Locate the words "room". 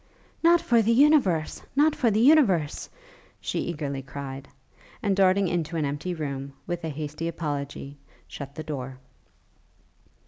6.15-6.53